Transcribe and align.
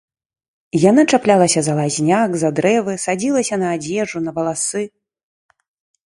Яна 0.89 1.01
чаплялася 1.17 1.61
за 1.67 1.73
лазняк, 1.79 2.31
за 2.43 2.49
дрэвы, 2.59 2.95
садзілася 3.03 3.55
на 3.65 3.75
адзежу, 3.77 4.17
на 4.29 4.33
валасы. 4.39 4.83